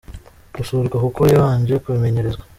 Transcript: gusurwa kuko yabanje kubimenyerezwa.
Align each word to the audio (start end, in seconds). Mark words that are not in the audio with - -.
gusurwa 0.55 0.95
kuko 1.05 1.21
yabanje 1.33 1.73
kubimenyerezwa. 1.83 2.43